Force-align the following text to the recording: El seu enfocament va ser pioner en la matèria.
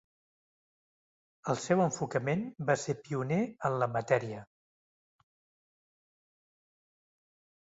El 1.53 1.59
seu 1.63 1.83
enfocament 1.83 2.41
va 2.69 2.77
ser 2.85 2.95
pioner 3.03 3.39
en 3.69 3.77
la 3.85 3.89
matèria. 3.99 4.41